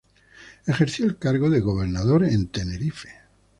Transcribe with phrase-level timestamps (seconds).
[0.65, 3.09] Ejerció el cargo de gobernador en Tenerife.